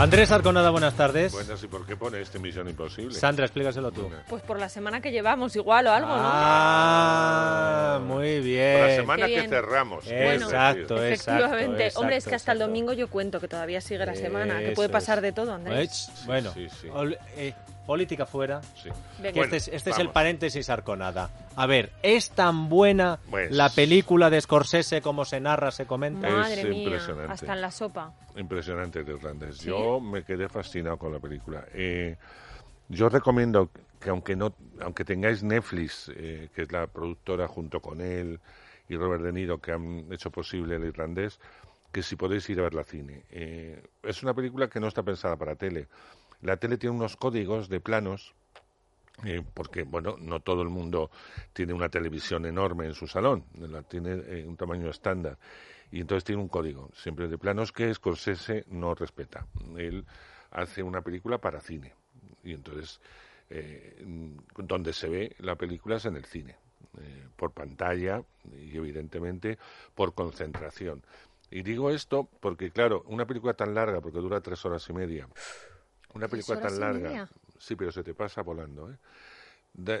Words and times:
Andrés 0.00 0.30
Arconada, 0.32 0.70
buenas 0.70 0.94
tardes. 0.96 1.30
Buenas, 1.32 1.62
¿y 1.62 1.66
por 1.66 1.84
qué 1.84 1.94
pone 1.94 2.22
este 2.22 2.38
Misión 2.38 2.66
Imposible? 2.68 3.14
Sandra, 3.14 3.44
explícaselo 3.44 3.92
tú. 3.92 4.10
Pues 4.30 4.42
por 4.42 4.58
la 4.58 4.70
semana 4.70 5.02
que 5.02 5.10
llevamos, 5.12 5.54
igual 5.56 5.86
o 5.88 5.92
algo, 5.92 6.08
¿no? 6.08 6.22
Ah, 6.24 8.00
muy 8.02 8.40
bien. 8.40 8.78
Por 8.78 8.88
la 8.88 8.96
semana 8.96 9.26
que 9.26 9.46
cerramos. 9.46 10.04
Bueno, 10.06 10.46
exacto, 10.46 11.04
exacto. 11.04 11.04
Efectivamente. 11.04 11.82
exacto, 11.84 12.00
Hombre, 12.00 12.16
es 12.16 12.24
que 12.26 12.34
hasta 12.34 12.52
el 12.52 12.58
domingo 12.60 12.94
yo 12.94 13.08
cuento 13.10 13.40
que 13.40 13.48
todavía 13.48 13.82
sigue 13.82 14.06
la 14.06 14.14
semana, 14.14 14.60
que 14.60 14.72
puede 14.72 14.88
pasar 14.88 15.18
es. 15.18 15.22
de 15.22 15.32
todo, 15.32 15.52
Andrés. 15.52 16.10
Pues, 16.14 16.26
bueno, 16.26 16.50
sí, 16.54 16.68
sí. 16.80 16.88
ol- 16.88 17.18
eh, 17.36 17.52
política 17.84 18.24
fuera. 18.24 18.62
Sí. 18.82 18.88
Bueno, 19.18 19.42
este 19.44 19.56
es, 19.58 19.68
este 19.68 19.90
es 19.90 19.98
el 19.98 20.08
paréntesis 20.08 20.70
Arconada. 20.70 21.28
A 21.56 21.66
ver, 21.66 21.92
¿es 22.02 22.30
tan 22.30 22.68
buena 22.68 23.18
Pues- 23.28 23.50
la 23.50 23.68
película 23.68 24.30
de 24.30 24.40
Scorsese 24.40 25.02
como 25.02 25.24
se 25.24 25.40
narra, 25.40 25.70
se 25.70 25.86
comenta? 25.86 26.28
Es 26.48 26.64
mía, 26.64 26.84
impresionante. 26.84 27.32
hasta 27.32 27.52
en 27.52 27.60
la 27.60 27.70
sopa. 27.70 28.14
Impresionante 28.36 29.02
de 29.04 29.12
irlandés. 29.12 29.58
¿Sí? 29.58 29.66
Yo 29.66 30.00
me 30.00 30.22
quedé 30.24 30.48
fascinado 30.48 30.96
con 30.96 31.12
la 31.12 31.18
película. 31.18 31.64
Eh, 31.74 32.16
yo 32.88 33.08
recomiendo 33.08 33.70
que 34.00 34.10
aunque 34.10 34.36
no, 34.36 34.54
aunque 34.80 35.04
tengáis 35.04 35.42
Netflix, 35.42 36.10
eh, 36.14 36.48
que 36.54 36.62
es 36.62 36.72
la 36.72 36.86
productora 36.86 37.46
junto 37.48 37.80
con 37.80 38.00
él 38.00 38.40
y 38.88 38.96
Robert 38.96 39.22
De 39.22 39.32
Niro 39.32 39.60
que 39.60 39.72
han 39.72 40.06
hecho 40.12 40.30
posible 40.30 40.76
el 40.76 40.84
irlandés, 40.84 41.38
que 41.92 42.02
si 42.02 42.16
podéis 42.16 42.48
ir 42.48 42.60
a 42.60 42.62
ver 42.62 42.74
la 42.74 42.84
cine. 42.84 43.24
Eh, 43.30 43.82
es 44.04 44.22
una 44.22 44.32
película 44.32 44.68
que 44.68 44.80
no 44.80 44.86
está 44.86 45.02
pensada 45.02 45.36
para 45.36 45.56
tele. 45.56 45.88
La 46.40 46.56
tele 46.56 46.78
tiene 46.78 46.96
unos 46.96 47.16
códigos 47.16 47.68
de 47.68 47.80
planos 47.80 48.34
eh, 49.24 49.42
porque 49.54 49.82
bueno 49.82 50.16
no 50.18 50.40
todo 50.40 50.62
el 50.62 50.68
mundo 50.68 51.10
tiene 51.52 51.72
una 51.72 51.88
televisión 51.88 52.46
enorme 52.46 52.86
en 52.86 52.94
su 52.94 53.06
salón 53.06 53.44
la 53.58 53.82
tiene 53.82 54.12
eh, 54.12 54.44
un 54.46 54.56
tamaño 54.56 54.90
estándar. 54.90 55.38
Y 55.92 56.00
entonces 56.00 56.22
tiene 56.24 56.40
un 56.40 56.48
código 56.48 56.88
siempre 56.94 57.26
de 57.26 57.36
planos 57.36 57.72
que 57.72 57.92
Scorsese 57.92 58.64
no 58.68 58.94
respeta. 58.94 59.46
Él 59.76 60.06
hace 60.52 60.84
una 60.84 61.02
película 61.02 61.38
para 61.38 61.60
cine. 61.60 61.94
Y 62.44 62.52
entonces 62.52 63.00
eh, 63.50 63.96
donde 64.56 64.92
se 64.92 65.08
ve 65.08 65.34
la 65.38 65.56
película 65.56 65.96
es 65.96 66.04
en 66.04 66.16
el 66.16 66.24
cine 66.24 66.56
eh, 66.98 67.26
por 67.36 67.50
pantalla 67.52 68.22
y 68.52 68.76
evidentemente 68.76 69.58
por 69.94 70.14
concentración. 70.14 71.02
Y 71.50 71.62
digo 71.62 71.90
esto 71.90 72.28
porque 72.40 72.70
claro 72.70 73.02
una 73.06 73.26
película 73.26 73.54
tan 73.54 73.74
larga 73.74 74.00
porque 74.00 74.18
dura 74.18 74.40
tres 74.40 74.64
horas 74.64 74.88
y 74.88 74.92
media 74.92 75.28
una 76.14 76.28
¿Tres 76.28 76.46
película 76.46 76.60
tan 76.60 76.78
larga? 76.78 77.28
Sí, 77.60 77.76
pero 77.76 77.92
se 77.92 78.02
te 78.02 78.14
pasa 78.14 78.42
volando. 78.42 78.90
¿eh? 78.90 78.96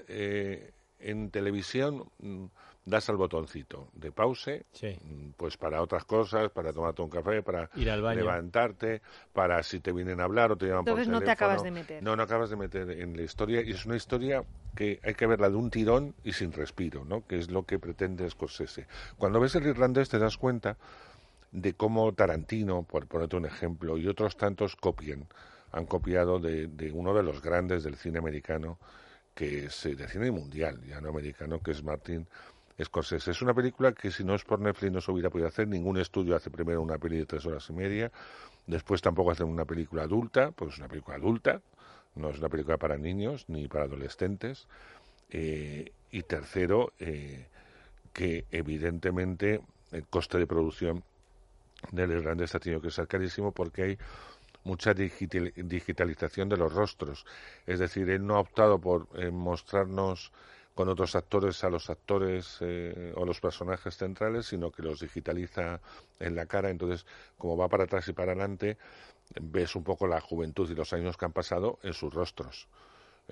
Eh, 0.08 0.72
en 0.98 1.30
televisión 1.30 2.04
mm, 2.18 2.44
das 2.84 3.08
al 3.08 3.16
botoncito 3.16 3.88
de 3.94 4.12
pause, 4.12 4.64
Sí. 4.72 4.98
mm, 5.02 5.30
pues 5.36 5.56
para 5.56 5.80
otras 5.80 6.04
cosas, 6.04 6.50
para 6.50 6.72
tomarte 6.72 7.00
un 7.02 7.08
café, 7.10 7.42
para 7.42 7.70
Ir 7.74 7.90
al 7.90 8.02
baño. 8.02 8.20
levantarte, 8.20 9.00
para 9.32 9.62
si 9.62 9.80
te 9.80 9.92
vienen 9.92 10.20
a 10.20 10.24
hablar 10.24 10.52
o 10.52 10.56
te 10.56 10.66
llaman 10.66 10.80
Entonces 10.80 11.06
por 11.06 11.12
no 11.12 11.18
te 11.20 11.24
teléfono. 11.26 11.46
acabas 11.46 11.62
de 11.62 11.70
meter. 11.70 12.02
No, 12.02 12.16
no 12.16 12.22
acabas 12.22 12.50
de 12.50 12.56
meter 12.56 12.90
en 12.90 13.16
la 13.16 13.22
historia 13.22 13.62
y 13.62 13.70
es 13.70 13.86
una 13.86 13.96
historia 13.96 14.44
que 14.74 15.00
hay 15.02 15.14
que 15.14 15.26
verla 15.26 15.48
de 15.48 15.56
un 15.56 15.70
tirón 15.70 16.14
y 16.24 16.32
sin 16.32 16.52
respiro, 16.52 17.04
¿no? 17.04 17.26
Que 17.26 17.38
es 17.38 17.50
lo 17.50 17.64
que 17.64 17.78
pretende 17.78 18.28
Scorsese. 18.28 18.86
Cuando 19.18 19.38
ves 19.40 19.54
el 19.54 19.66
irlandés 19.66 20.08
te 20.08 20.18
das 20.18 20.36
cuenta 20.36 20.76
de 21.52 21.72
cómo 21.74 22.12
Tarantino, 22.12 22.82
por 22.82 23.06
ponerte 23.06 23.36
un 23.36 23.46
ejemplo, 23.46 23.96
y 23.98 24.06
otros 24.06 24.36
tantos 24.36 24.76
copian, 24.76 25.26
han 25.72 25.86
copiado 25.86 26.38
de, 26.38 26.66
de 26.66 26.92
uno 26.92 27.14
de 27.14 27.22
los 27.22 27.40
grandes 27.42 27.84
del 27.84 27.96
cine 27.96 28.18
americano, 28.18 28.78
que 29.34 29.66
es 29.66 29.82
de 29.84 30.08
cine 30.08 30.30
mundial, 30.30 30.80
ya 30.86 31.00
no 31.00 31.08
americano, 31.08 31.60
que 31.60 31.70
es 31.70 31.82
Martin 31.82 32.26
Scorsese. 32.82 33.30
Es 33.30 33.42
una 33.42 33.54
película 33.54 33.92
que 33.92 34.10
si 34.10 34.24
no 34.24 34.34
es 34.34 34.44
por 34.44 34.60
Netflix 34.60 34.92
no 34.92 35.00
se 35.00 35.12
hubiera 35.12 35.30
podido 35.30 35.48
hacer. 35.48 35.68
Ningún 35.68 35.98
estudio 35.98 36.36
hace 36.36 36.50
primero 36.50 36.82
una 36.82 36.98
peli 36.98 37.18
de 37.18 37.26
tres 37.26 37.46
horas 37.46 37.68
y 37.70 37.72
media, 37.72 38.10
después 38.66 39.02
tampoco 39.02 39.30
hacen 39.30 39.46
una 39.46 39.64
película 39.64 40.02
adulta, 40.02 40.50
porque 40.50 40.74
es 40.74 40.78
una 40.78 40.88
película 40.88 41.16
adulta, 41.16 41.60
no 42.16 42.30
es 42.30 42.38
una 42.38 42.48
película 42.48 42.76
para 42.76 42.96
niños 42.96 43.44
ni 43.48 43.68
para 43.68 43.84
adolescentes. 43.84 44.66
Eh, 45.30 45.92
y 46.10 46.22
tercero, 46.22 46.92
eh, 46.98 47.46
que 48.12 48.44
evidentemente 48.50 49.60
el 49.92 50.06
coste 50.06 50.38
de 50.38 50.46
producción 50.46 51.04
del 51.92 52.10
irlandés 52.10 52.54
ha 52.54 52.58
tenido 52.58 52.80
que 52.80 52.90
ser 52.90 53.06
carísimo 53.06 53.52
porque 53.52 53.82
hay 53.82 53.98
mucha 54.64 54.94
digital- 54.94 55.52
digitalización 55.56 56.48
de 56.48 56.56
los 56.56 56.72
rostros. 56.72 57.24
Es 57.66 57.78
decir, 57.78 58.10
él 58.10 58.26
no 58.26 58.36
ha 58.36 58.40
optado 58.40 58.80
por 58.80 59.08
eh, 59.14 59.30
mostrarnos 59.30 60.32
con 60.74 60.88
otros 60.88 61.14
actores 61.16 61.62
a 61.64 61.70
los 61.70 61.90
actores 61.90 62.58
eh, 62.60 63.12
o 63.16 63.24
los 63.26 63.40
personajes 63.40 63.96
centrales, 63.96 64.46
sino 64.46 64.70
que 64.70 64.82
los 64.82 65.00
digitaliza 65.00 65.80
en 66.20 66.36
la 66.36 66.46
cara. 66.46 66.70
Entonces, 66.70 67.06
como 67.38 67.56
va 67.56 67.68
para 67.68 67.84
atrás 67.84 68.08
y 68.08 68.12
para 68.12 68.32
adelante, 68.32 68.78
ves 69.40 69.76
un 69.76 69.84
poco 69.84 70.06
la 70.06 70.20
juventud 70.20 70.70
y 70.70 70.74
los 70.74 70.92
años 70.92 71.16
que 71.16 71.24
han 71.26 71.32
pasado 71.32 71.78
en 71.82 71.94
sus 71.94 72.12
rostros. 72.14 72.68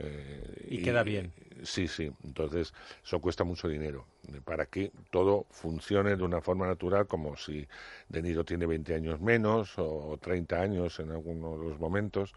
Eh, 0.00 0.66
Y 0.70 0.82
queda 0.82 1.02
bien. 1.02 1.32
Sí, 1.64 1.88
sí. 1.88 2.10
Entonces, 2.24 2.72
eso 3.04 3.20
cuesta 3.20 3.42
mucho 3.44 3.66
dinero. 3.68 4.06
eh, 4.32 4.40
Para 4.44 4.66
que 4.66 4.92
todo 5.10 5.46
funcione 5.50 6.14
de 6.16 6.22
una 6.22 6.40
forma 6.40 6.66
natural, 6.66 7.06
como 7.06 7.36
si 7.36 7.66
De 8.08 8.22
Niro 8.22 8.44
tiene 8.44 8.66
20 8.66 8.94
años 8.94 9.20
menos 9.20 9.72
o 9.76 10.16
30 10.20 10.60
años 10.60 11.00
en 11.00 11.10
algunos 11.10 11.58
de 11.60 11.68
los 11.70 11.80
momentos, 11.80 12.32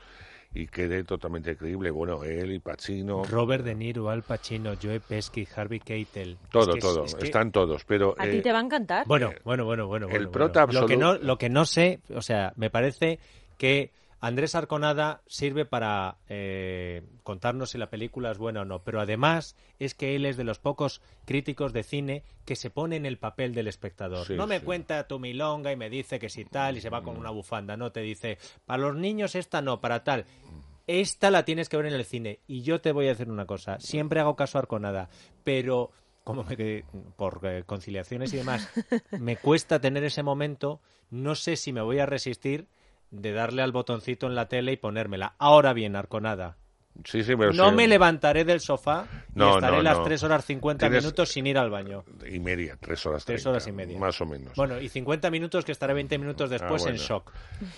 y 0.53 0.67
quede 0.67 1.03
totalmente 1.03 1.55
creíble. 1.55 1.91
Bueno, 1.91 2.23
él 2.23 2.51
y 2.53 2.59
Pacino, 2.59 3.23
Robert 3.23 3.63
De 3.63 3.75
Niro, 3.75 4.09
Al 4.09 4.23
Pacino, 4.23 4.73
Joe 4.81 4.99
Pesci, 4.99 5.47
Harvey 5.55 5.79
Keitel. 5.79 6.39
todo, 6.51 6.63
Es 6.63 6.67
que 6.73 6.79
es- 6.79 6.83
todo. 6.85 7.05
es 7.05 7.15
que- 7.15 7.25
Están 7.25 7.51
todos. 7.51 7.85
Pero 7.85 8.15
¿A 8.17 8.25
eh, 8.27 8.31
ti 8.31 8.41
te 8.41 8.51
va 8.51 8.59
a 8.59 8.63
encantar? 8.63 9.05
Bueno, 9.07 9.29
Eh, 9.29 9.39
bueno, 9.45 9.65
bueno, 9.65 9.87
bueno. 9.87 10.07
el 10.07 10.13
bueno, 10.13 10.31
prota 10.31 10.65
bueno. 10.65 10.81
Lo 10.81 10.87
que, 10.87 10.97
no, 10.97 11.07
absoluto- 11.09 11.25
lo 11.27 11.37
que 11.37 11.49
no 11.49 11.65
sé, 11.65 11.99
o 12.13 12.21
sea, 12.21 12.53
me 12.57 12.69
parece 12.69 13.19
que 13.57 13.91
Andrés 14.21 14.53
Arconada 14.53 15.23
sirve 15.25 15.65
para 15.65 16.19
eh, 16.29 17.01
contarnos 17.23 17.71
si 17.71 17.79
la 17.79 17.89
película 17.89 18.31
es 18.31 18.37
buena 18.37 18.61
o 18.61 18.65
no, 18.65 18.83
pero 18.83 19.01
además 19.01 19.55
es 19.79 19.95
que 19.95 20.15
él 20.15 20.27
es 20.27 20.37
de 20.37 20.43
los 20.43 20.59
pocos 20.59 21.01
críticos 21.25 21.73
de 21.73 21.81
cine 21.81 22.23
que 22.45 22.55
se 22.55 22.69
pone 22.69 22.97
en 22.97 23.07
el 23.07 23.17
papel 23.17 23.55
del 23.55 23.67
espectador. 23.67 24.27
Sí, 24.27 24.35
no 24.35 24.45
me 24.45 24.59
sí. 24.59 24.65
cuenta 24.65 25.07
tu 25.07 25.17
milonga 25.17 25.71
y 25.71 25.75
me 25.75 25.89
dice 25.89 26.19
que 26.19 26.29
si 26.29 26.45
tal 26.45 26.77
y 26.77 26.81
se 26.81 26.91
va 26.91 27.01
con 27.01 27.17
una 27.17 27.31
bufanda, 27.31 27.75
no 27.75 27.91
te 27.91 28.01
dice, 28.01 28.37
para 28.65 28.83
los 28.83 28.95
niños 28.95 29.33
esta 29.33 29.59
no, 29.61 29.81
para 29.81 30.03
tal. 30.03 30.25
Esta 30.85 31.31
la 31.31 31.43
tienes 31.43 31.67
que 31.67 31.77
ver 31.77 31.87
en 31.87 31.93
el 31.93 32.05
cine. 32.05 32.39
Y 32.47 32.61
yo 32.61 32.79
te 32.79 32.91
voy 32.91 33.07
a 33.07 33.09
decir 33.09 33.29
una 33.29 33.47
cosa, 33.47 33.79
siempre 33.79 34.19
hago 34.19 34.35
caso 34.35 34.59
a 34.59 34.61
Arconada, 34.61 35.09
pero 35.43 35.91
como 36.23 36.43
me 36.43 36.55
quedé 36.55 36.85
por 37.15 37.39
eh, 37.43 37.63
conciliaciones 37.65 38.31
y 38.33 38.37
demás, 38.37 38.69
me 39.19 39.37
cuesta 39.37 39.81
tener 39.81 40.03
ese 40.03 40.21
momento, 40.21 40.79
no 41.09 41.33
sé 41.33 41.55
si 41.55 41.73
me 41.73 41.81
voy 41.81 41.97
a 41.97 42.05
resistir 42.05 42.67
de 43.11 43.31
darle 43.33 43.61
al 43.61 43.71
botoncito 43.71 44.27
en 44.27 44.35
la 44.35 44.47
tele 44.47 44.71
y 44.73 44.77
ponérmela. 44.77 45.35
Ahora 45.37 45.73
bien, 45.73 45.95
Arconada, 45.95 46.57
sí, 47.05 47.23
sí, 47.23 47.35
pero 47.35 47.53
no 47.53 47.69
sí, 47.69 47.75
me 47.75 47.87
levantaré 47.87 48.43
del 48.45 48.59
sofá 48.61 49.05
y 49.35 49.41
estaré 49.43 49.77
no, 49.77 49.83
las 49.83 49.97
no. 49.99 50.03
3 50.05 50.23
horas 50.23 50.45
50 50.45 50.87
Tienes- 50.87 51.03
minutos 51.03 51.29
sin 51.29 51.45
ir 51.47 51.57
al 51.57 51.69
baño. 51.69 52.03
Y 52.29 52.39
media, 52.39 52.77
tres 52.79 53.05
horas. 53.05 53.23
Tres 53.25 53.43
30, 53.43 53.49
horas 53.49 53.67
y 53.67 53.71
media. 53.71 53.99
Más 53.99 54.19
o 54.21 54.25
menos. 54.25 54.53
Bueno, 54.55 54.79
y 54.79 54.89
50 54.89 55.29
minutos 55.29 55.63
que 55.65 55.71
estaré 55.73 55.93
20 55.93 56.17
minutos 56.17 56.49
después 56.49 56.83
en 56.85 56.89
Ah, 56.89 56.91
bueno. 56.97 57.03
shock. 57.07 57.31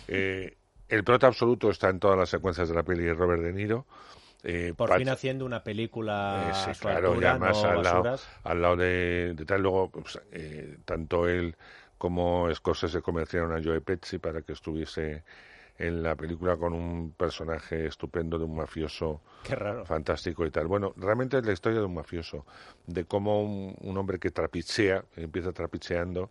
Eh, 0.08 0.58
el 0.90 1.04
prota 1.04 1.28
absoluto 1.28 1.70
está 1.70 1.90
en 1.90 2.00
todas 2.00 2.18
las 2.18 2.30
secuencias 2.30 2.70
de 2.70 2.76
la 2.76 2.84
peli 2.84 3.04
de 3.04 3.14
Robert 3.14 3.42
De 3.42 3.54
Niro. 3.54 3.86
Eh, 4.46 4.74
Por 4.76 4.90
Pat- 4.90 4.98
fin 5.00 5.08
haciendo 5.10 5.46
una 5.46 5.64
película 5.64 6.50
Eh, 6.50 6.54
sí, 6.54 6.70
a 6.72 6.74
su 6.74 6.82
claro, 6.82 7.08
y 7.08 7.12
altura, 7.12 7.30
además 7.32 7.64
no 7.64 7.70
al, 7.70 7.82
lado, 7.84 8.16
al 8.44 8.62
lado 8.62 8.76
de, 8.76 9.34
de 9.36 9.46
tal. 9.46 9.62
Luego, 9.62 9.90
pues, 9.90 10.20
tanto 10.86 11.28
él 11.30 11.56
como 12.04 12.54
Scorsese 12.54 13.02
convencieron 13.02 13.54
a 13.54 13.64
Joe 13.64 13.80
Pesci 13.80 14.18
para 14.18 14.42
que 14.42 14.52
estuviese 14.52 15.24
en 15.78 16.04
la 16.04 16.18
película 16.18 16.58
con 16.58 16.74
un 16.74 17.14
personaje 17.14 17.86
estupendo 17.86 18.38
de 18.38 18.44
un 18.44 18.58
mafioso 18.58 19.22
Qué 19.42 19.56
raro. 19.56 19.86
fantástico 19.86 20.46
y 20.46 20.52
tal. 20.52 20.68
Bueno, 20.68 20.94
realmente 20.98 21.38
es 21.38 21.46
la 21.46 21.54
historia 21.54 21.80
de 21.80 21.86
un 21.86 21.94
mafioso, 21.94 22.46
de 22.88 23.06
cómo 23.06 23.42
un, 23.42 23.78
un 23.80 23.98
hombre 23.98 24.20
que 24.20 24.32
trapichea, 24.32 25.06
empieza 25.16 25.54
trapicheando, 25.54 26.30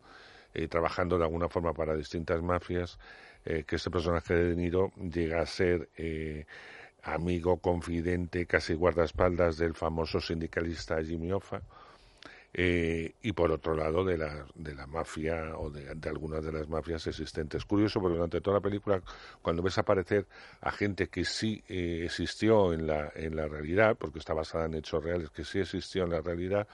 eh, 0.52 0.68
trabajando 0.68 1.16
de 1.16 1.24
alguna 1.24 1.48
forma 1.48 1.72
para 1.72 1.96
distintas 1.96 2.42
mafias, 2.42 2.98
eh, 3.46 3.64
que 3.66 3.76
este 3.76 3.90
personaje 3.90 4.34
de 4.34 4.50
De 4.50 4.56
Niro 4.56 4.92
llega 4.96 5.40
a 5.40 5.46
ser 5.46 5.88
eh, 5.96 6.44
amigo, 7.02 7.56
confidente, 7.56 8.44
casi 8.44 8.74
guardaespaldas 8.74 9.56
del 9.56 9.72
famoso 9.72 10.20
sindicalista 10.20 11.02
Jimmy 11.02 11.32
Hoffa, 11.32 11.62
eh, 12.54 13.14
y 13.22 13.32
por 13.32 13.50
otro 13.50 13.74
lado 13.74 14.04
de 14.04 14.18
la, 14.18 14.46
de 14.54 14.74
la 14.74 14.86
mafia 14.86 15.56
o 15.56 15.70
de, 15.70 15.94
de 15.94 16.08
algunas 16.08 16.44
de 16.44 16.52
las 16.52 16.68
mafias 16.68 17.06
existentes. 17.06 17.64
Curioso 17.64 18.00
porque 18.00 18.16
durante 18.16 18.40
toda 18.40 18.58
la 18.58 18.62
película, 18.62 19.02
cuando 19.40 19.62
ves 19.62 19.78
aparecer 19.78 20.26
a 20.60 20.70
gente 20.70 21.08
que 21.08 21.24
sí 21.24 21.62
eh, 21.68 22.02
existió 22.04 22.72
en 22.72 22.86
la, 22.86 23.10
en 23.14 23.36
la 23.36 23.48
realidad, 23.48 23.96
porque 23.98 24.18
está 24.18 24.34
basada 24.34 24.66
en 24.66 24.74
hechos 24.74 25.02
reales, 25.02 25.30
que 25.30 25.44
sí 25.44 25.60
existió 25.60 26.04
en 26.04 26.10
la 26.10 26.20
realidad, 26.20 26.68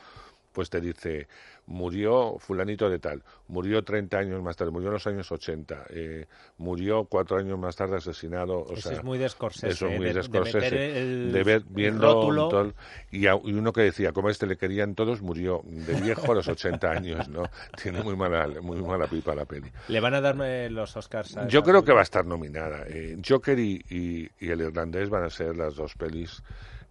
pues 0.59 0.71
te 0.71 0.81
dice, 0.81 1.29
murió 1.67 2.37
fulanito 2.41 2.91
de 2.91 2.99
tal, 2.99 3.23
murió 3.47 3.85
30 3.85 4.19
años 4.19 4.43
más 4.43 4.57
tarde, 4.57 4.73
murió 4.73 4.89
en 4.89 4.95
los 4.95 5.07
años 5.07 5.31
80, 5.31 5.85
eh, 5.91 6.27
murió 6.57 7.05
cuatro 7.05 7.39
años 7.39 7.57
más 7.61 7.77
tarde 7.77 7.99
asesinado. 7.99 8.59
O 8.65 8.73
Eso 8.73 8.89
sea, 8.89 8.99
es 8.99 9.05
muy 9.05 9.19
de 9.19 9.29
Scorsese, 9.29 9.69
Eso 9.69 9.87
es 9.87 9.97
muy 9.97 10.07
de- 10.07 10.15
de 10.15 10.19
de 10.19 10.23
Scorsese, 10.25 10.59
meter 10.61 10.75
el- 10.75 11.33
de 11.33 11.43
ver 11.45 11.63
viendo 11.69 12.09
todo- 12.49 12.73
y, 13.13 13.29
a- 13.29 13.39
y 13.45 13.53
uno 13.53 13.73
que 13.73 13.83
decía, 13.83 14.11
como 14.13 14.27
a 14.27 14.31
este 14.33 14.49
le 14.49 14.57
querían 14.57 14.97
todos, 14.97 15.23
murió 15.23 15.61
de 15.65 15.95
viejo 16.01 16.33
a 16.33 16.35
los 16.35 16.49
80 16.49 16.91
años, 16.91 17.29
¿no? 17.29 17.45
Tiene 17.81 18.03
muy 18.03 18.17
mala, 18.17 18.61
muy 18.61 18.83
mala 18.83 19.07
pipa 19.07 19.33
la 19.37 19.45
peli. 19.45 19.71
Le 19.87 20.01
van 20.01 20.15
a 20.15 20.21
darme 20.21 20.69
los 20.71 20.97
Oscars. 20.97 21.37
a 21.37 21.47
Yo 21.47 21.63
creo 21.63 21.85
que 21.85 21.93
va 21.93 22.01
a 22.01 22.03
estar 22.03 22.27
nominada. 22.27 22.85
Eh, 22.89 23.17
Joker 23.25 23.57
y, 23.61 23.81
y- 23.91 24.29
y 24.41 24.51
El 24.51 24.63
Irlandés 24.63 25.09
van 25.09 25.23
a 25.23 25.31
ser 25.31 25.57
las 25.57 25.77
dos 25.77 25.95
pelis 25.95 26.43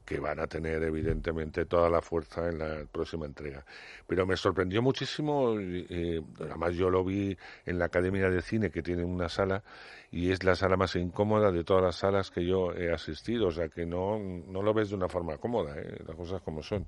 que 0.08 0.22
van 0.22 0.40
a 0.40 0.48
tener 0.48 0.82
evidentemente 0.84 1.66
toda 1.66 1.90
la 1.90 2.02
fuerza 2.02 2.48
en 2.48 2.60
la 2.60 2.86
próxima 2.90 3.26
entrega. 3.26 3.66
Pero 4.08 4.26
me 4.26 4.38
sorprendió 4.38 4.82
muchísimo, 4.82 5.56
eh, 5.60 6.22
además 6.40 6.76
yo 6.76 6.90
lo 6.90 7.04
vi 7.04 7.38
en 7.66 7.78
la 7.78 7.86
Academia 7.86 8.30
de 8.30 8.42
Cine 8.42 8.72
que 8.72 8.82
tiene 8.82 9.04
una 9.04 9.28
sala 9.28 9.64
y 10.10 10.32
es 10.32 10.46
la 10.46 10.56
sala 10.56 10.78
más 10.78 10.96
incómoda 10.96 11.52
de 11.52 11.66
todas 11.66 11.84
las 11.84 11.98
salas 11.98 12.32
que 12.32 12.46
yo 12.46 12.74
he 12.74 12.90
asistido, 12.90 13.48
o 13.48 13.52
sea 13.52 13.68
que 13.68 13.86
no, 13.86 14.18
no 14.18 14.62
lo 14.62 14.74
ves 14.74 14.92
de 14.92 14.96
una 14.96 15.10
forma 15.10 15.38
cómoda, 15.40 15.78
¿eh? 15.78 15.98
las 16.08 16.16
cosas 16.16 16.42
como 16.42 16.64
son. 16.64 16.88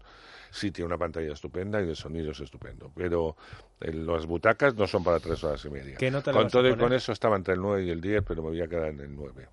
Sí, 0.50 0.72
tiene 0.72 0.88
una 0.88 0.98
pantalla 0.98 1.33
estupenda 1.33 1.81
y 1.81 1.89
el 1.89 1.98
sonido 1.98 2.31
es 2.31 2.39
estupendo, 2.39 2.89
pero 2.95 3.36
eh, 3.81 3.92
las 3.92 4.25
butacas 4.25 4.75
no 4.75 4.88
son 4.88 5.04
para 5.04 5.19
tres 5.19 5.44
horas 5.44 5.63
y 5.65 5.69
media. 5.69 5.98
¿Qué 5.98 6.10
nota 6.10 6.31
le 6.31 6.38
con 6.38 6.50
todo 6.50 6.69
y 6.69 6.77
con 6.77 6.94
eso 6.94 7.12
estaba 7.12 7.36
entre 7.36 7.56
el 7.56 7.60
9 7.60 7.83
y 7.83 7.89
el 7.89 8.00
10, 8.00 8.24
pero 8.25 8.42
me 8.44 8.50
voy 8.51 8.62
a 8.62 8.68
quedar 8.69 8.88
en 8.88 9.01
el 9.01 9.13
9, 9.13 9.45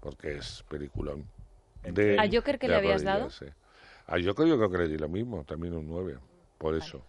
porque 0.00 0.38
es 0.38 0.64
peliculón. 0.68 1.24
De, 1.84 2.18
¿A 2.18 2.28
Joker 2.30 2.58
qué 2.58 2.66
de 2.66 2.72
le 2.72 2.78
habías 2.78 3.02
dado? 3.04 3.28
A 4.06 4.16
Joker 4.22 4.46
yo 4.46 4.56
creo 4.56 4.70
que 4.70 4.78
le 4.78 4.88
di 4.88 4.98
lo 4.98 5.08
mismo, 5.08 5.44
también 5.44 5.74
un 5.74 5.86
9, 5.88 6.18
por 6.58 6.74
eso. 6.76 7.04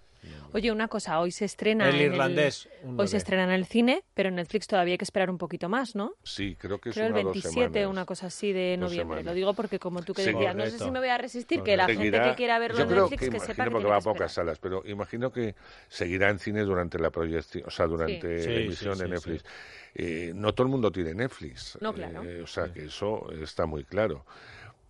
Oye, 0.53 0.71
una 0.71 0.87
cosa, 0.87 1.19
hoy 1.19 1.29
se 1.31 1.45
estrena. 1.45 1.87
El 1.87 1.95
en 2.01 2.13
irlandés, 2.13 2.67
un 2.81 2.99
Hoy 2.99 3.07
se 3.07 3.17
estrena 3.17 3.43
en 3.43 3.51
el 3.51 3.65
cine, 3.65 4.03
pero 4.15 4.29
en 4.29 4.35
Netflix 4.35 4.65
todavía 4.65 4.93
hay 4.93 4.97
que 4.97 5.03
esperar 5.03 5.29
un 5.29 5.37
poquito 5.37 5.69
más, 5.69 5.93
¿no? 5.93 6.13
Sí, 6.23 6.55
creo 6.59 6.79
que 6.79 6.89
es 6.89 6.95
Creo 6.95 7.05
el 7.07 7.13
una 7.13 7.21
dos 7.21 7.33
27, 7.33 7.69
semanas. 7.73 7.91
una 7.91 8.05
cosa 8.05 8.25
así 8.27 8.51
de 8.51 8.75
noviembre. 8.77 9.21
Lo 9.23 9.35
digo 9.35 9.53
porque 9.53 9.77
como 9.77 10.01
tú 10.01 10.15
que 10.15 10.23
Sí, 10.23 10.31
decías, 10.33 10.55
no 10.55 10.63
sé 10.63 10.69
correcto. 10.71 10.85
si 10.85 10.91
me 10.91 10.97
voy 10.99 11.09
a 11.09 11.19
resistir, 11.19 11.61
que 11.61 11.77
la 11.77 11.85
gente 11.85 11.99
Seguirá- 12.05 12.29
que 12.31 12.35
quiera 12.37 12.57
verlo 12.57 12.79
en 12.81 12.89
Netflix 12.89 13.19
que, 13.19 13.29
que, 13.29 13.39
sepa 13.39 13.65
que 13.65 13.69
porque 13.69 13.83
tiene 13.83 13.89
va 13.91 13.97
a 13.97 13.99
que 13.99 14.03
pocas 14.05 14.31
salas, 14.33 14.57
pero 14.57 14.81
imagino 14.87 15.31
que 15.31 15.53
seguirá 15.89 16.29
en 16.31 16.39
cine 16.39 16.61
durante 16.63 16.97
la 16.97 17.11
proyección, 17.11 17.63
o 17.67 17.69
sea, 17.69 17.85
durante 17.85 18.39
Sí. 18.41 18.49
la 18.49 18.55
Sí, 18.55 18.61
emisión 18.63 18.95
sí, 18.95 18.99
de 19.01 19.05
sí, 19.05 19.11
Netflix. 19.13 19.45
Eh, 19.93 20.31
no 20.33 20.55
todo 20.55 20.65
el 20.65 20.71
mundo 20.71 20.91
tiene 20.91 21.13
Netflix. 21.13 21.77
No, 21.81 21.93
claro. 21.93 22.23
eh, 22.23 22.41
o 22.41 22.47
sea, 22.47 22.73
que 22.73 22.85
eso 22.85 23.31
está 23.31 23.67
muy 23.67 23.83
claro. 23.83 24.25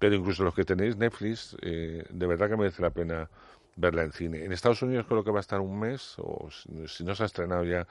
Pero 0.06 0.18
incluso 0.18 0.44
los 0.44 0.54
que 0.54 0.63
tenéis 0.66 0.96
Netflix, 0.98 1.57
eh, 1.63 2.06
de 2.07 2.28
verdad 2.28 2.48
que 2.48 2.56
merece 2.56 2.80
la 2.84 2.92
pena 2.92 3.28
verla 3.75 4.04
en 4.04 4.12
cine. 4.12 4.46
En 4.46 4.52
Estados 4.52 4.84
Unidos 4.84 5.07
creo 5.10 5.24
que 5.24 5.31
va 5.31 5.40
a 5.40 5.42
estar 5.42 5.60
un 5.60 5.80
mes, 5.80 6.13
o 6.19 6.48
si- 6.52 7.04
no 7.04 7.16
se 7.16 7.24
ha 7.24 7.25
estrenado 7.25 7.63
ya, 7.63 7.88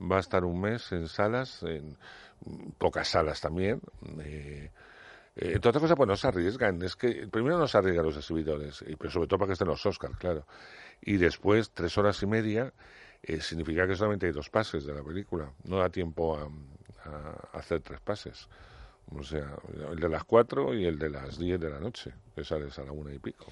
va 0.00 0.16
a 0.16 0.20
estar 0.20 0.42
un 0.42 0.58
mes 0.58 0.90
en 0.92 1.06
salas, 1.06 1.62
en 1.64 1.98
mm, 2.46 2.70
pocas 2.78 3.08
salas 3.08 3.42
también. 3.42 3.82
Eh, 4.22 4.70
eh, 5.36 5.52
entre 5.54 5.68
otras 5.70 5.94
pues 5.94 6.08
no 6.08 6.16
se 6.16 6.28
arriesgan. 6.28 6.80
Es 6.82 6.96
que 6.96 7.28
primero 7.28 7.58
no 7.58 7.68
se 7.68 7.78
arriesgan 7.78 8.06
los 8.06 8.16
exhibidores, 8.16 8.82
pero 8.98 9.10
sobre 9.10 9.28
todo 9.28 9.38
para 9.40 9.48
que 9.48 9.52
estén 9.54 9.68
los 9.68 9.84
Oscars, 9.84 10.16
claro. 10.16 10.46
Y 11.02 11.18
después, 11.18 11.72
tres 11.72 11.98
horas 11.98 12.22
y 12.22 12.26
media, 12.26 12.72
eh, 13.22 13.40
significa 13.42 13.86
que 13.86 13.96
solamente 13.96 14.26
hay 14.26 14.32
dos 14.32 14.50
pases 14.50 14.86
de 14.86 14.94
la 14.94 15.02
película. 15.02 15.52
No 15.64 15.78
da 15.78 15.90
tiempo 15.90 16.38
a, 16.38 16.48
a 17.10 17.58
hacer 17.58 17.80
tres 17.82 18.00
pases. 18.00 18.48
O 19.12 19.22
sea, 19.24 19.56
el 19.90 19.98
de 19.98 20.08
las 20.08 20.22
cuatro 20.24 20.72
y 20.72 20.86
el 20.86 20.98
de 20.98 21.10
las 21.10 21.36
diez 21.38 21.58
de 21.60 21.68
la 21.68 21.80
noche, 21.80 22.12
que 22.34 22.44
sales 22.44 22.78
a 22.78 22.84
la 22.84 22.92
una 22.92 23.12
y 23.12 23.18
pico. 23.18 23.44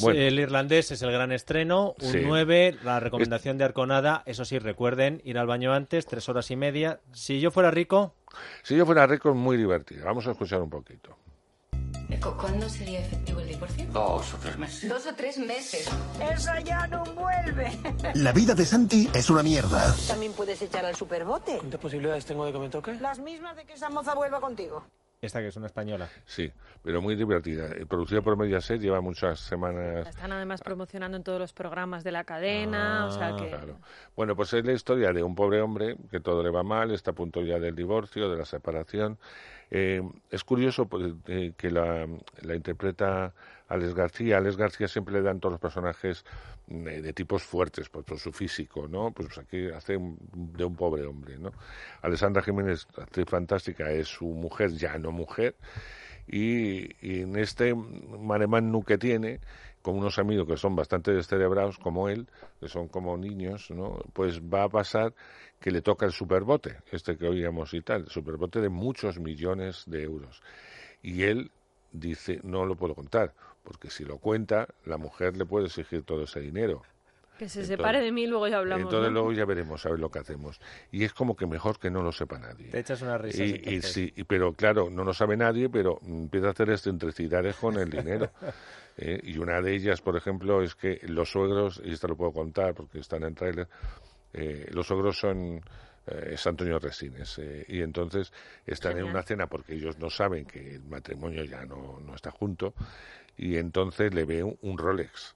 Bueno. 0.00 0.20
El 0.20 0.38
irlandés 0.38 0.90
es 0.90 1.00
el 1.02 1.10
gran 1.10 1.32
estreno, 1.32 1.94
un 1.98 2.12
Sí. 2.12 2.20
9, 2.22 2.76
la 2.84 3.00
recomendación 3.00 3.56
de 3.56 3.64
Arconada, 3.64 4.22
eso 4.26 4.44
sí, 4.44 4.58
recuerden, 4.58 5.22
ir 5.24 5.38
al 5.38 5.46
baño 5.46 5.72
antes, 5.72 6.04
tres 6.06 6.28
horas 6.28 6.50
y 6.50 6.56
media. 6.56 7.00
Si 7.12 7.40
yo 7.40 7.50
fuera 7.50 7.70
rico, 7.70 8.14
Si 8.62 8.76
yo 8.76 8.86
fuera 8.86 9.06
rico, 9.06 9.30
es 9.30 9.36
muy 9.36 9.56
divertida. 9.56 10.04
Vamos 10.04 10.26
a 10.26 10.32
escuchar 10.32 10.60
un 10.62 10.70
poquito. 10.70 11.16
¿Cuándo 12.20 12.68
sería 12.68 13.00
efectivo 13.00 13.40
el 13.40 13.48
divorcio? 13.48 13.86
Dos 13.92 14.34
o 14.34 14.36
tres 14.38 14.58
meses. 14.58 14.88
Dos 14.88 15.06
o 15.06 15.14
tres 15.14 15.38
meses. 15.38 15.88
Esa 16.20 16.60
ya 16.60 16.86
no 16.86 17.04
vuelve. 17.04 17.78
La 18.14 18.32
vida 18.32 18.54
de 18.54 18.64
Santi 18.64 19.08
es 19.14 19.30
una 19.30 19.42
mierda. 19.42 19.94
También 20.08 20.32
puedes 20.32 20.60
echar 20.62 20.84
al 20.84 20.94
superbote. 20.96 21.58
¿Cuántas 21.58 21.80
posibilidades 21.80 22.24
tengo 22.24 22.44
de 22.44 22.52
que 22.52 22.58
me 22.58 22.68
toque? 22.68 22.94
Las 22.94 23.18
mismas 23.18 23.56
de 23.56 23.64
que 23.64 23.74
esa 23.74 23.90
moza 23.90 24.14
vuelva 24.14 24.40
contigo. 24.40 24.84
Esta 25.22 25.40
que 25.40 25.46
es 25.46 25.56
una 25.56 25.66
española. 25.66 26.08
Sí, 26.26 26.50
pero 26.82 27.00
muy 27.00 27.14
divertida. 27.14 27.68
Eh, 27.68 27.86
Producida 27.86 28.22
por 28.22 28.36
Mediaset, 28.36 28.80
lleva 28.80 29.00
muchas 29.00 29.30
La 29.30 29.36
semanas 29.36 30.08
están 30.08 30.32
además 30.32 30.60
promocionando 30.62 31.16
en 31.16 31.22
todos 31.22 31.38
los 31.38 31.52
programas 31.52 32.02
de 32.02 32.10
la 32.10 32.24
cadena, 32.24 33.06
o 33.06 33.12
sea 33.12 33.36
que... 33.36 33.48
Claro. 33.48 33.78
Bueno, 34.16 34.34
pues 34.34 34.52
es 34.52 34.64
la 34.64 34.72
historia 34.72 35.12
de 35.12 35.22
un 35.22 35.36
pobre 35.36 35.62
hombre 35.62 35.96
que 36.10 36.18
todo 36.18 36.42
le 36.42 36.50
va 36.50 36.64
mal, 36.64 36.90
está 36.90 37.12
a 37.12 37.14
punto 37.14 37.40
ya 37.40 37.60
del 37.60 37.76
divorcio, 37.76 38.28
de 38.28 38.36
la 38.36 38.44
separación. 38.44 39.16
Eh, 39.70 40.02
es 40.28 40.42
curioso 40.42 40.86
pues, 40.86 41.12
eh, 41.28 41.52
que 41.56 41.70
la, 41.70 42.08
la 42.42 42.54
interpreta 42.56 43.32
Alex 43.72 43.94
García. 43.94 44.38
Alex 44.38 44.56
García 44.56 44.88
siempre 44.88 45.14
le 45.14 45.22
dan 45.22 45.40
todos 45.40 45.52
los 45.52 45.60
personajes 45.60 46.24
mm, 46.68 46.88
eh, 46.88 47.02
de 47.02 47.12
tipos 47.12 47.42
fuertes 47.42 47.88
por, 47.88 48.04
por 48.04 48.18
su 48.18 48.32
físico, 48.32 48.86
¿no? 48.88 49.10
Pues 49.12 49.36
aquí 49.38 49.68
hace 49.68 49.94
de 49.94 50.64
un 50.64 50.76
pobre 50.76 51.04
hombre, 51.06 51.38
¿no? 51.38 51.52
Alessandra 52.02 52.42
Jiménez, 52.42 52.86
actriz 52.96 53.26
fantástica, 53.28 53.90
es 53.90 54.08
su 54.08 54.26
mujer, 54.26 54.72
ya 54.72 54.98
no 54.98 55.12
mujer, 55.12 55.56
y, 56.26 57.20
en 57.22 57.36
este 57.36 57.74
maremannu 57.74 58.82
que 58.84 58.98
tiene, 58.98 59.40
con 59.82 59.96
unos 59.96 60.18
amigos 60.18 60.46
que 60.46 60.56
son 60.56 60.76
bastante 60.76 61.12
descerebrados 61.12 61.78
como 61.78 62.08
él, 62.08 62.28
que 62.60 62.68
son 62.68 62.88
como 62.88 63.16
niños, 63.16 63.70
¿no? 63.70 64.00
Pues 64.12 64.40
va 64.40 64.64
a 64.64 64.68
pasar 64.68 65.14
que 65.60 65.70
le 65.70 65.82
toca 65.82 66.06
el 66.06 66.12
superbote, 66.12 66.76
este 66.90 67.16
que 67.16 67.26
oíamos 67.26 67.74
y 67.74 67.82
tal, 67.82 68.08
superbote 68.08 68.60
de 68.60 68.68
muchos 68.68 69.18
millones 69.18 69.84
de 69.86 70.04
euros. 70.04 70.42
Y 71.02 71.24
él 71.24 71.50
dice, 71.92 72.40
no 72.44 72.64
lo 72.64 72.76
puedo 72.76 72.94
contar, 72.94 73.34
porque 73.62 73.90
si 73.90 74.04
lo 74.04 74.18
cuenta, 74.18 74.68
la 74.84 74.96
mujer 74.98 75.36
le 75.36 75.44
puede 75.46 75.66
exigir 75.66 76.02
todo 76.04 76.24
ese 76.24 76.40
dinero. 76.40 76.82
Que 77.38 77.48
se 77.48 77.60
Entonces- 77.60 77.76
separe 77.78 78.00
de 78.00 78.12
mí 78.12 78.24
y 78.24 78.26
luego 78.26 78.46
ya 78.46 78.58
hablamos. 78.58 78.84
Entonces 78.84 79.08
¿no? 79.10 79.14
luego 79.14 79.32
ya 79.32 79.44
veremos 79.44 79.84
a 79.86 79.90
ver 79.90 79.98
lo 79.98 80.10
que 80.10 80.18
hacemos. 80.18 80.60
Y 80.92 81.04
es 81.04 81.12
como 81.14 81.34
que 81.34 81.46
mejor 81.46 81.78
que 81.78 81.90
no 81.90 82.02
lo 82.02 82.12
sepa 82.12 82.38
nadie. 82.38 82.68
Te 82.68 82.78
echas 82.80 83.00
unas 83.02 83.20
risas. 83.20 83.40
Y, 83.40 83.74
y 83.74 83.82
sí, 83.82 84.12
y- 84.14 84.24
pero 84.24 84.52
claro, 84.52 84.90
no 84.90 85.02
lo 85.02 85.14
sabe 85.14 85.36
nadie, 85.36 85.68
pero 85.68 85.98
empieza 86.06 86.48
a 86.48 86.50
hacer 86.50 86.70
excentricidades 86.70 87.56
con 87.56 87.78
el 87.78 87.90
dinero. 87.90 88.30
Eh, 88.98 89.18
y 89.22 89.38
una 89.38 89.62
de 89.62 89.74
ellas, 89.74 90.02
por 90.02 90.18
ejemplo, 90.18 90.60
es 90.62 90.74
que 90.74 91.00
los 91.08 91.30
suegros, 91.32 91.80
y 91.82 91.92
esto 91.94 92.08
lo 92.08 92.14
puedo 92.14 92.30
contar 92.30 92.74
porque 92.74 92.98
está 92.98 93.16
en 93.16 93.22
el 93.22 93.34
tráiler, 93.34 93.66
eh, 94.34 94.66
los 94.70 94.86
suegros 94.86 95.18
son 95.18 95.62
eh, 96.06 96.32
es 96.32 96.46
Antonio 96.46 96.78
Resines 96.78 97.38
eh, 97.38 97.64
y 97.68 97.80
entonces 97.80 98.34
están 98.66 98.98
en 98.98 99.04
una 99.04 99.22
cena 99.22 99.46
porque 99.46 99.72
ellos 99.72 99.98
no 99.98 100.10
saben 100.10 100.44
que 100.44 100.74
el 100.74 100.84
matrimonio 100.84 101.42
ya 101.44 101.64
no, 101.64 102.00
no 102.00 102.14
está 102.14 102.30
junto 102.32 102.74
y 103.36 103.56
entonces 103.56 104.12
le 104.14 104.24
ve 104.24 104.42
un, 104.42 104.58
un 104.62 104.78
Rolex 104.78 105.34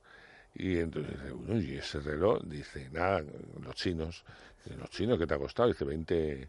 y 0.55 0.79
entonces 0.79 1.13
dice, 1.21 1.33
"Uy, 1.33 1.71
¿y 1.73 1.77
ese 1.77 2.01
reloj? 2.01 2.43
Dice, 2.45 2.89
nada, 2.91 3.23
los 3.63 3.75
chinos. 3.75 4.25
Dice, 4.65 4.77
¿Los 4.79 4.91
chinos 4.91 5.19
qué 5.19 5.27
te 5.27 5.35
ha 5.35 5.39
costado? 5.39 5.69
Dice, 5.69 5.85
20, 5.85 6.49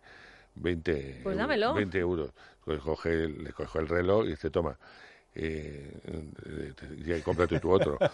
20, 0.56 1.20
Pues 1.24 1.36
eu- 1.36 1.40
dámelo. 1.40 1.74
20 1.74 2.00
euros. 2.00 2.32
Pues 2.64 2.80
coge, 2.82 3.28
le 3.28 3.52
coge 3.54 3.80
el 3.80 3.88
reloj 3.88 4.26
y 4.26 4.30
dice, 4.30 4.50
toma, 4.50 4.78
eh, 5.40 5.92
eh, 7.06 7.18
y 7.18 7.22
cómprate 7.22 7.60
tu 7.60 7.72
otro. 7.72 7.98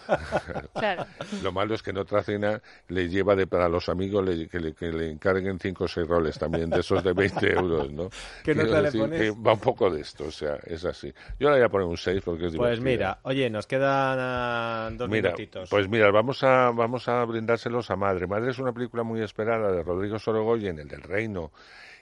Claro. 0.74 1.06
Lo 1.42 1.52
malo 1.52 1.74
es 1.74 1.82
que 1.82 1.90
en 1.90 1.98
otra 1.98 2.22
cena 2.22 2.60
le 2.88 3.08
lleva 3.08 3.34
de 3.34 3.46
para 3.46 3.68
los 3.68 3.88
amigos 3.88 4.24
le- 4.24 4.48
que, 4.48 4.58
le, 4.60 4.72
que 4.74 4.92
le 4.92 5.10
encarguen 5.10 5.58
cinco 5.58 5.84
o 5.84 5.88
seis 5.88 6.06
roles 6.06 6.38
también, 6.38 6.68
de 6.68 6.80
esos 6.80 7.02
de 7.02 7.12
20 7.12 7.52
euros, 7.52 7.90
¿no? 7.92 8.10
¿Qué 8.42 8.54
nota 8.54 8.76
le 8.78 8.82
decir 8.82 9.00
pones? 9.00 9.20
que 9.20 9.30
va 9.30 9.52
un 9.54 9.60
poco 9.60 9.88
de 9.90 10.00
esto, 10.00 10.24
o 10.26 10.30
sea, 10.30 10.56
es 10.64 10.84
así. 10.84 11.12
Yo 11.38 11.48
le 11.50 11.56
voy 11.56 11.64
a 11.64 11.68
poner 11.68 11.86
un 11.86 11.96
6 11.96 12.22
porque 12.24 12.46
es 12.46 12.56
Pues 12.56 12.78
divertida. 12.80 12.84
mira, 12.84 13.18
oye, 13.22 13.48
nos 13.50 13.66
quedan 13.66 14.18
ah, 14.20 14.90
dos 14.92 15.08
Mira, 15.08 15.30
minutitos. 15.30 15.70
pues 15.70 15.88
mira, 15.88 16.10
vamos 16.10 16.42
a, 16.42 16.70
vamos 16.70 17.08
a 17.08 17.24
brindárselos 17.24 17.90
a 17.90 17.96
Madre. 17.96 18.26
Madre 18.26 18.50
es 18.50 18.58
una 18.58 18.72
película 18.72 19.02
muy 19.02 19.22
esperada 19.22 19.70
de 19.72 19.82
Rodrigo 19.82 20.18
Sorogoyen, 20.18 20.78
el 20.78 20.88
del 20.88 21.02
Reino 21.02 21.52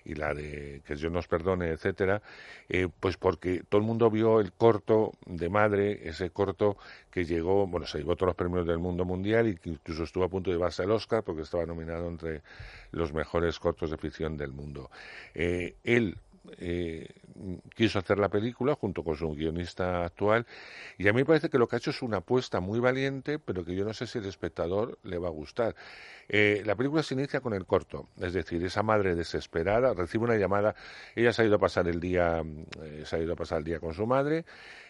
y 0.05 0.15
la 0.15 0.35
de 0.35 0.83
Que 0.87 0.95
Dios 0.97 1.13
nos 1.13 1.29
perdone, 1.29 1.69
etcétera, 1.69 2.23
eh, 2.69 2.89
pues 3.01 3.17
porque 3.17 3.63
todo 3.69 3.81
el 3.81 3.87
mundo 3.87 4.11
vio 4.11 4.41
el 4.41 4.53
corto 4.53 5.13
de 5.27 5.49
Madre, 5.49 6.09
ese 6.09 6.31
corto 6.31 6.77
que 7.11 7.25
llegó, 7.25 7.67
bueno, 7.67 7.87
se 7.87 7.99
llevó 7.99 8.17
todos 8.17 8.29
los 8.29 8.37
premios 8.37 8.67
del 8.67 8.79
mundo 8.79 9.05
mundial 9.05 9.49
y 9.49 9.57
que 9.57 9.71
incluso 9.71 10.05
estuvo 10.05 10.25
a 10.25 10.29
punto 10.29 10.51
de 10.51 10.57
llevarse 10.57 10.83
el 10.83 10.91
Oscar 10.91 11.23
porque 11.23 11.43
estaba 11.43 11.67
nominado 11.67 12.09
entre 12.09 12.43
los 12.91 13.13
mejores 13.13 13.59
cortos 13.59 13.91
de 13.91 13.99
ficción 13.99 14.37
del 14.37 14.53
mundo. 14.53 14.91
Eh, 15.35 15.77
él 15.85 16.17
eh, 16.59 17.09
quiso 17.75 17.99
hacer 17.99 18.19
la 18.19 18.29
película 18.29 18.75
junto 18.75 19.03
con 19.03 19.17
su 19.17 19.29
guionista 19.35 20.05
actual 20.05 20.47
y 20.99 21.09
a 21.09 21.13
mí 21.13 21.21
me 21.21 21.25
parece 21.25 21.49
que 21.49 21.59
lo 21.59 21.67
que 21.67 21.77
ha 21.77 21.79
hecho 21.79 21.91
es 21.91 22.03
una 22.03 22.19
apuesta 22.19 22.61
muy 22.61 22.81
valiente, 22.81 23.39
pero 23.39 23.65
que 23.65 23.75
yo 23.75 23.85
no 23.85 23.93
sé 23.93 24.07
si 24.07 24.19
el 24.19 24.27
espectador 24.27 24.99
le 25.05 25.19
va 25.19 25.29
a 25.29 25.31
gustar. 25.31 25.75
Eh, 26.29 26.63
la 26.65 26.75
película 26.77 27.03
se 27.03 27.15
inicia 27.15 27.41
con 27.41 27.55
el 27.55 27.67
corto, 27.67 28.09
es 28.21 28.33
decir, 28.33 28.65
esa 28.65 28.83
madre 28.83 29.15
desesperada 29.15 29.95
recibe 29.95 30.25
una 30.25 30.37
llamada, 30.37 30.75
ella 31.15 31.33
se 31.33 31.43
ha 31.43 31.45
ido 31.45 31.57
a 31.57 31.59
pasar 31.59 31.89
el 31.89 32.01
día, 32.01 32.43
eh, 32.83 33.03
se 33.05 33.17
ha 33.17 33.19
ido 33.19 33.33
a 33.33 33.37
pasar 33.37 33.59
el 33.59 33.65
día 33.65 33.81
con 33.81 33.95
su 33.95 34.07
madre 34.07 34.45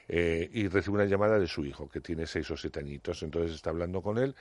eh, 0.09 0.49
y 0.53 0.69
recibe 0.69 0.97
una 0.97 1.07
llamada 1.07 1.39
de 1.39 1.47
su 1.47 1.65
hijo, 1.65 1.89
que 1.89 2.01
tiene 2.01 2.27
seis 2.27 2.51
o 2.51 2.57
siete 2.57 2.81
añitos, 2.81 3.23
entonces 3.23 3.55
está 3.55 3.71
hablando 3.71 4.03
con 4.03 4.19
él 4.19 4.35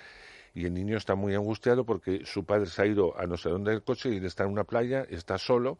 y 0.53 0.65
el 0.65 0.73
niño 0.73 0.97
está 0.97 1.15
muy 1.15 1.33
angustiado 1.33 1.85
porque 1.85 2.25
su 2.25 2.45
padre 2.45 2.65
se 2.65 2.81
ha 2.81 2.85
ido 2.85 3.17
a 3.17 3.25
no 3.25 3.37
sé 3.37 3.49
dónde 3.49 3.71
del 3.71 3.83
coche 3.83 4.09
y 4.09 4.25
está 4.25 4.43
en 4.43 4.51
una 4.51 4.65
playa, 4.65 5.05
está 5.09 5.37
solo 5.37 5.77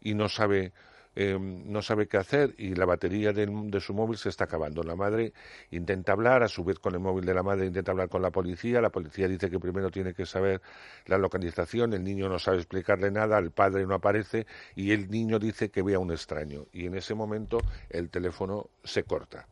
y 0.00 0.14
no 0.14 0.28
sabe 0.28 0.72
Em, 1.20 1.64
no 1.72 1.82
sabe 1.82 2.06
qué 2.06 2.16
hacer 2.16 2.54
y 2.58 2.76
la 2.76 2.84
batería 2.84 3.32
de, 3.32 3.44
de, 3.46 3.80
su 3.80 3.92
móvil 3.92 4.16
se 4.16 4.28
está 4.28 4.44
acabando. 4.44 4.84
La 4.84 4.94
madre 4.94 5.32
intenta 5.72 6.12
hablar, 6.12 6.44
a 6.44 6.48
su 6.48 6.62
vez 6.62 6.78
con 6.78 6.94
el 6.94 7.00
móvil 7.00 7.24
de 7.24 7.34
la 7.34 7.42
madre 7.42 7.66
intenta 7.66 7.90
hablar 7.90 8.08
con 8.08 8.22
la 8.22 8.30
policía, 8.30 8.80
la 8.80 8.90
policía 8.90 9.26
dice 9.26 9.50
que 9.50 9.58
primero 9.58 9.90
tiene 9.90 10.14
que 10.14 10.26
saber 10.26 10.62
la 11.06 11.18
localización, 11.18 11.92
el 11.92 12.04
niño 12.04 12.28
no 12.28 12.38
sabe 12.38 12.58
explicarle 12.58 13.10
nada, 13.10 13.36
el 13.38 13.50
padre 13.50 13.84
no 13.84 13.94
aparece 13.94 14.46
y 14.76 14.92
el 14.92 15.10
niño 15.10 15.40
dice 15.40 15.72
que 15.72 15.82
ve 15.82 15.94
a 15.94 15.98
un 15.98 16.12
extraño 16.12 16.66
y 16.72 16.86
en 16.86 16.94
ese 16.94 17.16
momento 17.16 17.58
el 17.90 18.10
teléfono 18.10 18.70
se 18.84 19.02
corta 19.02 19.48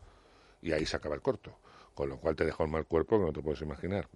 y 0.63 0.71
ahí 0.71 0.87
se 0.87 0.97
acaba 0.97 1.17
el 1.17 1.21
corto 1.21 1.59
con 1.97 2.11
lo 2.11 2.19
cual 2.19 2.37
te 2.37 2.45
deja 2.45 2.63
un 2.63 2.71
mal 2.71 2.85
cuerpo 2.85 3.19
que 3.19 3.25
no 3.25 3.33
te 3.33 3.41
puedes 3.41 3.63
imaginar. 3.63 4.07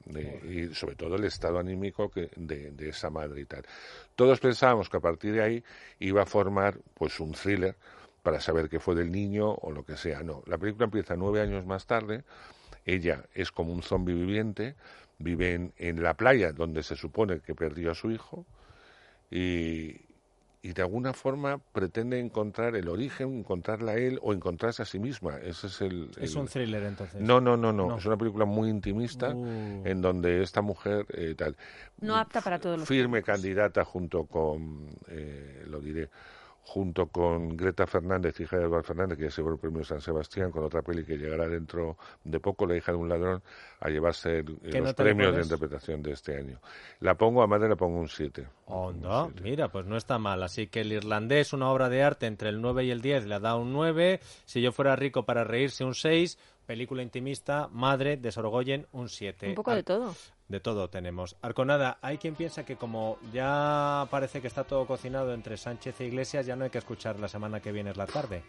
y 0.44 0.74
sobre 0.74 0.96
todo 0.96 1.16
el 1.16 1.24
estado 1.24 1.58
anímico 1.58 2.12
de, 2.14 2.70
de, 2.72 2.88
esa 2.90 3.08
madre 3.08 3.40
y 3.40 3.46
tal. 3.46 3.64
Todos 4.14 4.38
pensábamos 4.38 4.90
que 4.90 4.98
a 4.98 5.00
partir 5.00 5.32
de 5.32 5.42
ahí 5.42 5.64
iba 5.98 6.22
a 6.22 6.26
formar 6.26 6.78
pues 6.92 7.18
un 7.20 7.32
thriller 7.32 7.74
para 8.22 8.38
saber 8.38 8.68
qué 8.68 8.78
fue 8.78 8.94
del 8.94 9.10
niño 9.10 9.50
o 9.50 9.72
lo 9.72 9.82
que 9.82 9.96
sea. 9.96 10.22
No, 10.22 10.42
la 10.46 10.58
película 10.58 10.84
empieza 10.84 11.16
nueve 11.16 11.40
años 11.40 11.64
más 11.64 11.86
tarde. 11.86 12.22
Ella 12.84 13.24
es 13.32 13.50
como 13.50 13.72
un 13.72 13.82
zombi 13.82 14.12
viviente, 14.12 14.76
vive 15.18 15.54
en, 15.54 15.72
en 15.78 16.02
la 16.02 16.12
playa 16.12 16.52
donde 16.52 16.82
se 16.82 16.96
supone 16.96 17.40
que 17.40 17.54
perdió 17.54 17.92
a 17.92 17.94
su 17.94 18.10
hijo 18.10 18.44
y, 19.30 20.09
y 20.62 20.72
de 20.74 20.82
alguna 20.82 21.14
forma 21.14 21.58
pretende 21.58 22.18
encontrar 22.18 22.76
el 22.76 22.88
origen, 22.88 23.38
encontrarla 23.38 23.92
a 23.92 23.96
él 23.96 24.18
o 24.22 24.34
encontrarse 24.34 24.82
a 24.82 24.84
sí 24.84 24.98
misma. 24.98 25.38
Ese 25.38 25.68
es 25.68 25.80
el, 25.80 26.10
Es 26.20 26.34
un 26.34 26.48
thriller 26.48 26.82
entonces. 26.82 27.20
No, 27.20 27.40
no, 27.40 27.56
no, 27.56 27.72
no, 27.72 27.96
Es 27.96 28.04
una 28.04 28.18
película 28.18 28.44
muy 28.44 28.68
intimista 28.68 29.30
uh. 29.34 29.82
en 29.86 30.02
donde 30.02 30.42
esta 30.42 30.60
mujer 30.60 31.06
eh, 31.14 31.34
tal. 31.36 31.56
No 32.00 32.16
apta 32.16 32.42
para 32.42 32.58
todos 32.58 32.78
los 32.78 32.88
Firme 32.88 33.22
candidata 33.22 33.84
junto 33.84 34.24
con, 34.24 34.86
eh, 35.08 35.64
lo 35.66 35.80
diré, 35.80 36.10
junto 36.70 37.08
con 37.08 37.56
Greta 37.56 37.84
Fernández, 37.84 38.38
hija 38.38 38.56
de 38.56 38.62
Eduardo 38.62 38.84
Fernández, 38.84 39.18
que 39.18 39.24
ya 39.24 39.30
se 39.32 39.42
llevó 39.42 39.54
el 39.54 39.58
premio 39.58 39.82
San 39.82 40.00
Sebastián, 40.00 40.52
con 40.52 40.62
otra 40.62 40.82
peli 40.82 41.04
que 41.04 41.18
llegará 41.18 41.48
dentro 41.48 41.96
de 42.22 42.38
poco, 42.38 42.64
La 42.64 42.76
hija 42.76 42.92
de 42.92 42.98
un 42.98 43.08
ladrón, 43.08 43.42
a 43.80 43.88
llevarse 43.88 44.38
el, 44.38 44.56
los 44.62 44.94
premios 44.94 45.34
de 45.34 45.42
interpretación 45.42 46.00
de 46.00 46.12
este 46.12 46.38
año. 46.38 46.60
La 47.00 47.16
pongo, 47.16 47.42
a 47.42 47.48
madre 47.48 47.68
le 47.68 47.74
pongo 47.74 47.98
un 47.98 48.08
7. 48.08 48.46
Onda, 48.66 49.28
mira, 49.42 49.66
pues 49.66 49.84
no 49.86 49.96
está 49.96 50.20
mal. 50.20 50.44
Así 50.44 50.68
que 50.68 50.82
el 50.82 50.92
irlandés, 50.92 51.52
una 51.52 51.68
obra 51.72 51.88
de 51.88 52.04
arte 52.04 52.26
entre 52.26 52.50
el 52.50 52.60
9 52.60 52.84
y 52.84 52.90
el 52.92 53.00
10, 53.00 53.26
le 53.26 53.40
da 53.40 53.56
un 53.56 53.72
9. 53.72 54.20
Si 54.44 54.62
yo 54.62 54.70
fuera 54.70 54.94
rico 54.94 55.24
para 55.24 55.42
reírse, 55.42 55.82
un 55.82 55.94
6. 55.94 56.38
Película 56.70 57.02
intimista, 57.02 57.66
Madre, 57.72 58.16
de 58.16 58.30
Sorgoyen, 58.30 58.86
un 58.92 59.08
7. 59.08 59.48
Un 59.48 59.54
poco 59.56 59.74
de 59.74 59.82
todo. 59.82 60.14
De 60.46 60.60
todo 60.60 60.88
tenemos. 60.88 61.34
Arconada, 61.42 61.98
hay 62.00 62.16
quien 62.16 62.36
piensa 62.36 62.64
que 62.64 62.76
como 62.76 63.18
ya 63.32 64.06
parece 64.08 64.40
que 64.40 64.46
está 64.46 64.62
todo 64.62 64.86
cocinado 64.86 65.34
entre 65.34 65.56
Sánchez 65.56 66.00
e 66.00 66.06
Iglesias, 66.06 66.46
ya 66.46 66.54
no 66.54 66.62
hay 66.62 66.70
que 66.70 66.78
escuchar 66.78 67.18
la 67.18 67.26
semana 67.26 67.58
que 67.58 67.72
viene 67.72 67.90
es 67.90 67.96
la 67.96 68.06
tarde. 68.06 68.44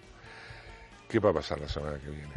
¿Qué 1.09 1.17
va 1.17 1.31
a 1.31 1.33
pasar 1.33 1.61
la 1.61 1.67
semana 1.67 1.97
que 1.97 2.11
viene? 2.11 2.35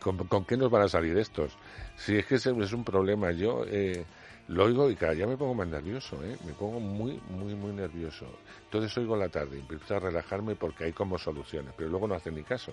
¿Con, 0.00 0.16
con 0.26 0.46
qué 0.46 0.56
nos 0.56 0.70
van 0.70 0.84
a 0.84 0.88
salir 0.88 1.14
estos? 1.18 1.52
Si 1.96 2.16
es 2.16 2.24
que 2.24 2.36
ese 2.36 2.58
es 2.58 2.72
un 2.72 2.82
problema. 2.82 3.30
Yo 3.30 3.66
eh, 3.66 4.06
lo 4.48 4.64
oigo 4.64 4.90
y 4.90 4.96
cada 4.96 5.12
día 5.12 5.26
me 5.26 5.36
pongo 5.36 5.54
más 5.54 5.68
nervioso, 5.68 6.16
¿eh? 6.24 6.36
me 6.46 6.54
pongo 6.54 6.80
muy, 6.80 7.20
muy, 7.28 7.54
muy 7.54 7.72
nervioso. 7.72 8.24
Entonces 8.64 8.96
oigo 8.96 9.14
la 9.16 9.28
tarde 9.28 9.58
empiezo 9.58 9.96
a 9.96 10.00
relajarme 10.00 10.56
porque 10.56 10.84
hay 10.84 10.92
como 10.94 11.18
soluciones, 11.18 11.74
pero 11.76 11.90
luego 11.90 12.08
no 12.08 12.14
hacen 12.14 12.34
ni 12.34 12.42
caso. 12.42 12.72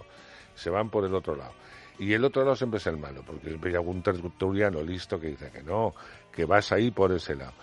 Se 0.55 0.69
van 0.69 0.89
por 0.89 1.03
el 1.03 1.13
otro 1.13 1.35
lado. 1.35 1.53
Y 1.99 2.13
el 2.13 2.23
otro 2.23 2.43
lado 2.43 2.55
siempre 2.55 2.77
es 2.77 2.87
el 2.87 2.97
malo, 2.97 3.23
porque 3.25 3.47
siempre 3.47 3.71
hay 3.71 3.75
algún 3.75 4.03
tertuliano 4.03 4.81
listo 4.83 5.19
que 5.19 5.27
dice 5.27 5.49
que 5.51 5.63
no, 5.63 5.95
que 6.31 6.45
vas 6.45 6.71
ahí 6.71 6.91
por 6.91 7.11
ese 7.11 7.35
lado. 7.35 7.53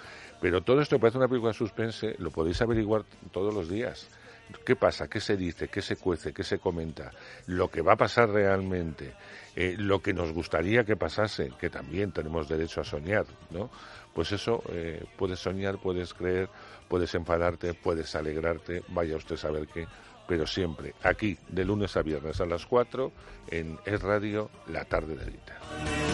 Pero 0.41 0.63
todo 0.63 0.81
esto 0.81 0.99
parece 0.99 1.19
una 1.19 1.29
película 1.29 1.53
de 1.53 1.59
suspense, 1.59 2.17
lo 2.19 2.31
podéis 2.31 2.61
averiguar 2.61 3.05
todos 3.33 3.55
los 3.55 3.69
días. 3.69 4.09
¿Qué 4.65 4.77
pasa? 4.77 5.09
¿Qué 5.09 5.21
se 5.21 5.37
dice? 5.37 5.69
¿Qué 5.69 5.83
se 5.83 5.97
cuece? 5.97 6.33
¿Qué 6.33 6.43
se 6.43 6.59
comenta? 6.59 7.11
Lo 7.47 7.71
que 7.71 7.83
va 7.83 7.95
a 7.95 7.97
pasar 7.97 8.31
realmente, 8.31 9.15
eh, 9.57 9.75
lo 9.79 10.01
que 10.01 10.13
nos 10.13 10.33
gustaría 10.33 10.85
que 10.85 10.97
pasase, 10.97 11.51
que 11.59 11.71
también 11.71 12.13
tenemos 12.13 12.49
derecho 12.49 12.81
a 12.81 12.85
soñar, 12.85 13.27
¿no? 13.51 13.71
Pues 14.15 14.33
eso, 14.33 14.63
eh, 14.69 15.05
puedes 15.17 15.41
soñar, 15.41 15.79
puedes 15.79 16.15
creer, 16.15 16.49
puedes 16.89 17.15
enfadarte, 17.15 17.75
puedes 17.75 18.15
alegrarte, 18.15 18.83
vaya 18.89 19.17
usted 19.17 19.35
a 19.35 19.39
saber 19.39 19.67
qué, 19.67 19.87
pero 20.29 20.47
siempre 20.47 20.95
aquí, 21.03 21.37
de 21.49 21.65
lunes 21.65 21.97
a 21.97 22.03
viernes 22.03 22.41
a 22.41 22.47
las 22.47 22.65
4, 22.67 23.13
en 23.51 23.79
Es 23.85 24.01
Radio, 24.03 24.51
la 24.69 24.85
tarde 24.85 25.17
de 25.17 25.27
Dita. 25.27 26.14